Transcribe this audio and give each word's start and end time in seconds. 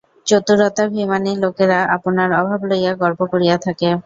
চতুরতাভিমানী 0.27 1.31
লোকেরা 1.43 1.79
আপনার 1.95 2.29
অভাব 2.41 2.61
লইয়া 2.69 2.93
গর্ব 3.01 3.19
করিয়া 3.31 3.55
থাকে। 3.65 3.89